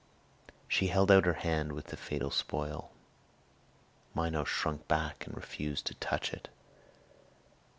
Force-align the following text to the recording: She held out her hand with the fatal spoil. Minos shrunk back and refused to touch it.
She 0.67 0.87
held 0.87 1.11
out 1.11 1.25
her 1.27 1.35
hand 1.45 1.73
with 1.73 1.89
the 1.93 1.95
fatal 1.95 2.31
spoil. 2.31 2.89
Minos 4.15 4.49
shrunk 4.49 4.87
back 4.87 5.27
and 5.27 5.35
refused 5.35 5.85
to 5.85 5.93
touch 5.93 6.33
it. 6.33 6.49